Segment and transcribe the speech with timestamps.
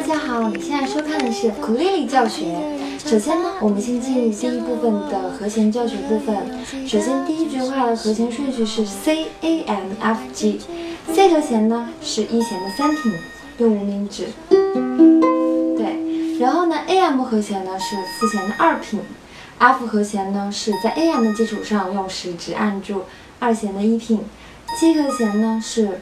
[0.00, 2.54] 大家好，你现在收看的是苦力丽教学。
[3.04, 6.36] 首先呢，我们先进入第一部分的和弦教学部分。
[6.86, 10.60] 首先，第一句话的和弦顺序是 C A M F G。
[11.12, 13.12] C 和弦呢是一弦的三品，
[13.58, 14.28] 用无名指。
[15.76, 19.00] 对，然后呢，A M 和弦呢是四弦的二品。
[19.58, 23.02] F 和弦呢是在 A M 的基础上用食指按住
[23.40, 24.20] 二弦的一品。
[24.78, 26.00] G 和弦呢是。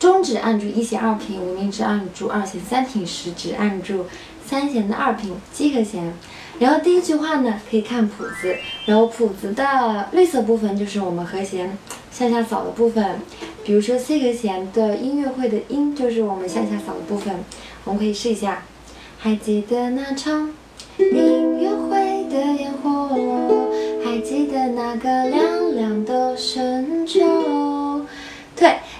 [0.00, 4.06] 中指按住一弦二品，无名指按住二弦三品，食指按住
[4.46, 6.14] 三弦的二品，G 和弦。
[6.58, 11.76] 然后第一句话呢，可以看谱子，然后谱子的绿色部分就是我们和弦
[12.10, 13.20] 向下扫的部分。
[13.62, 17.34] 比如说 C 和弦的音乐会的音就是我们向下扫的部分，
[17.84, 18.62] 我们可以试一下。
[19.18, 20.50] 还记得那场
[20.96, 23.10] 音乐会的烟火，
[24.02, 26.69] 还记得那个凉凉的深。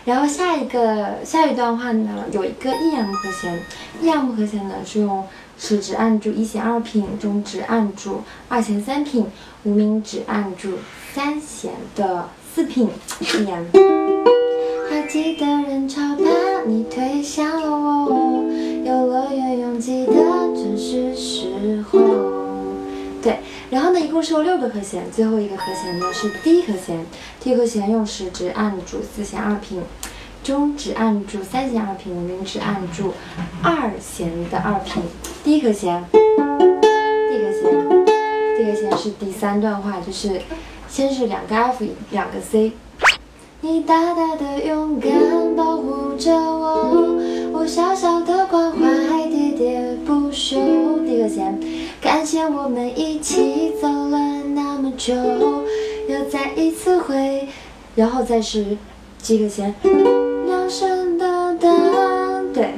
[0.05, 3.63] 然后下一个下一段话呢，有一个 E M 和弦
[4.01, 5.25] ，E M 和弦呢是用
[5.59, 9.27] 食指按住一弦二品，中指按住二弦三品，
[9.65, 10.79] 无名指按住
[11.13, 12.89] 三弦的四品
[13.21, 13.65] E M。
[14.91, 18.43] 还记得人潮把你推向了我，
[18.85, 20.13] 游乐园拥挤的
[20.55, 22.30] 正是时候。
[23.71, 27.07] 然后呢，一共是有六个和弦，最后一个和弦呢是 D 和弦。
[27.41, 29.81] D 和弦用食指按住四弦二品，
[30.43, 33.15] 中指按住三弦二品，无名指按住
[33.63, 35.05] 二弦的二品。
[35.45, 37.63] D 和弦，D 和弦
[38.57, 40.41] ，D 和弦是第三段话，就是
[40.89, 42.73] 先是两个 F，两个 C。
[43.61, 45.13] 你大大的勇敢
[45.55, 47.15] 保护着我，
[47.53, 48.89] 我小小的关怀
[49.29, 50.59] 喋喋不休。
[51.07, 51.61] D 和弦，
[52.11, 55.15] 感谢我们一起走了那么久，
[56.09, 57.49] 又再一次回，
[57.95, 58.77] 然后再是
[59.23, 59.73] 几个弦，
[60.45, 62.75] 两声的噔，对，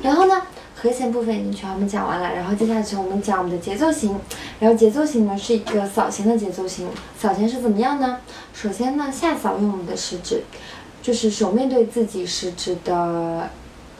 [0.00, 0.40] 然后呢？
[0.76, 4.16] 和弦部分已经全部讲完了，然后接下去我们讲我们的节奏型。
[4.60, 6.88] 然后节奏型呢是一个扫弦的节奏型。
[7.18, 8.18] 扫弦是怎么样呢？
[8.54, 10.44] 首先呢，下扫用我们的食指，
[11.02, 13.50] 就是手面对自己食指的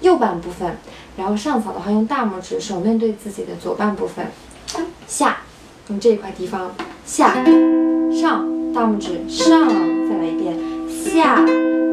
[0.01, 0.77] 右半部分。
[1.17, 4.27] 然后上扫的话用大拇指，手面对自己的左半部分。
[5.07, 5.39] 下
[5.89, 6.71] 用这一块地方
[7.05, 7.35] 下
[8.13, 9.69] 上大拇指上，
[10.09, 10.57] 再来一遍
[10.89, 11.37] 下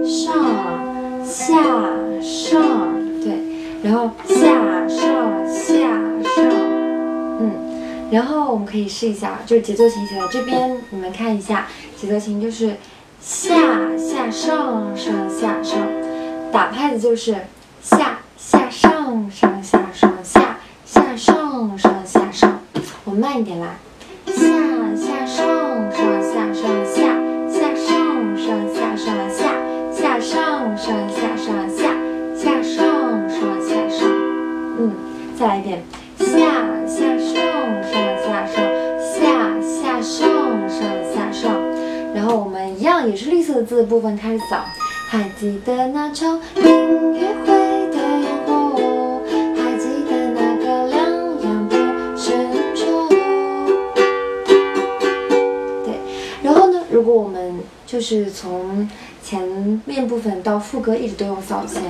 [0.03, 1.53] 上下
[2.21, 2.61] 上
[3.21, 3.39] 对。
[3.81, 5.73] 然后下上下
[6.23, 6.43] 上，
[7.39, 7.51] 嗯，
[8.11, 12.75] 然后我们可以试一下，就是节奏型写在这边，你们看一下，节奏型就是
[13.21, 13.55] 下
[13.97, 15.79] 下上上下上，
[16.51, 17.37] 打拍子就是
[17.85, 22.59] 下下上上下上下下上上下上，
[23.03, 23.67] 我慢一点来，
[24.25, 24.33] 下
[24.95, 26.97] 下上上下上下
[27.47, 29.37] 下上上下上下
[29.93, 31.77] 下上上
[32.49, 32.57] 下
[33.29, 34.09] 上下上
[34.79, 34.91] 嗯。
[35.37, 35.83] 再来一遍，
[36.17, 36.25] 下
[36.87, 37.29] 下上
[37.83, 38.57] 上下上
[38.99, 39.21] 下
[39.61, 40.81] 下上上
[41.13, 41.53] 下上，
[42.15, 44.65] 然后我们一样也是绿色的字的部分开始扫。
[45.07, 47.64] 还记得那场音乐会
[56.95, 58.89] 如果我们就是从
[59.21, 61.83] 前面部分到副歌一直都用扫弦，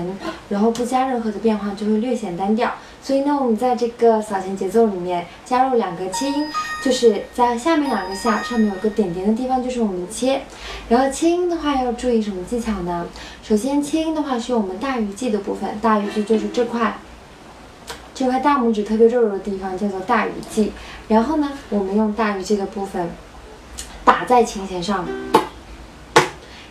[0.50, 2.74] 然后不加任何的变化，就会略显单调。
[3.04, 6.48] 所以呢，我们在这个扫弦节奏里面加入两个切音，
[6.84, 10.42] 就是在下面两个下，上面有个点点的地方就是我们切。
[10.90, 13.06] 然后切音的话要注意什么技巧呢？
[13.44, 16.98] 首先切音的话是我们大鱼际的部分，大鱼际就是这块，
[18.16, 20.72] 这块大拇指特别肉肉的地方叫做大鱼际。
[21.10, 23.12] 然后呢，我们用大鱼际的部分
[24.06, 25.06] 打在琴弦上，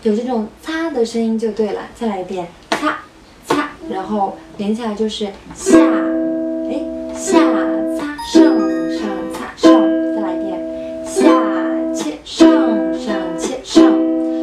[0.03, 1.83] 有这种擦的声音就对了。
[1.95, 3.01] 再来一遍，擦
[3.47, 5.79] 擦，然后连起来就是下
[6.71, 6.81] 哎。
[7.15, 7.39] 下
[7.97, 8.43] 擦上
[8.91, 9.01] 上
[9.33, 9.71] 擦上，
[10.15, 11.23] 再来一遍，下
[11.95, 12.51] 切上
[12.93, 13.85] 上切上。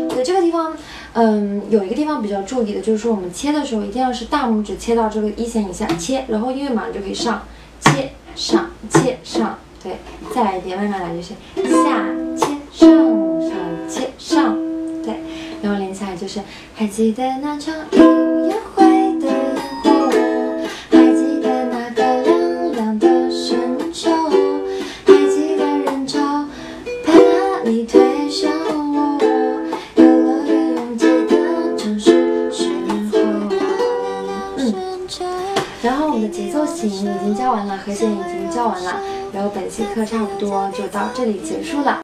[0.07, 0.73] 对这个地方，
[1.13, 7.43] 嗯，有一个地方比较注意的，就是说我们切的时候一定要是大拇指切到这个一弦以下切，然后音乐马上就可以上，
[7.81, 9.59] 切上切上。
[9.83, 9.97] 对，
[10.33, 11.35] 再来一遍，慢慢来就行。
[11.55, 12.05] 下
[16.21, 16.39] 就是
[16.75, 18.85] 还记得那场音乐会
[19.19, 19.35] 的烟
[19.83, 19.89] 火，
[20.91, 24.11] 还记得那个凉凉的深秋，
[25.03, 26.19] 还记得人潮
[27.03, 27.11] 把
[27.67, 28.51] 你推向
[28.93, 29.17] 我。
[35.81, 39.01] 然后我们的节奏型已经教完了，和弦已经教完了，
[39.33, 41.99] 然后本期课差不多就到这里结束了。